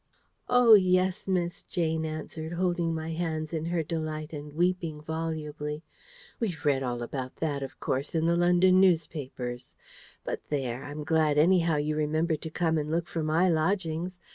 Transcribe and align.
"Oh! 0.49 0.73
yes, 0.73 1.27
miss," 1.27 1.61
Jane 1.61 2.05
answered, 2.05 2.53
holding 2.53 2.95
my 2.95 3.11
hands 3.11 3.53
in 3.53 3.65
her 3.65 3.83
delight 3.83 4.33
and 4.33 4.51
weeping 4.53 4.99
volubly. 5.03 5.83
"We've 6.39 6.65
read 6.65 6.81
about 6.81 7.01
all 7.13 7.29
that, 7.39 7.61
of 7.61 7.79
course, 7.79 8.15
in 8.15 8.25
the 8.25 8.35
London 8.35 8.81
newspapers. 8.81 9.75
But 10.23 10.41
there, 10.49 10.83
I'm 10.85 11.03
glad 11.03 11.37
anyhow 11.37 11.75
you 11.75 11.95
remembered 11.95 12.41
to 12.41 12.49
come 12.49 12.79
and 12.79 12.89
look 12.89 13.07
for 13.07 13.21
my 13.21 13.47
lodgings. 13.47 14.17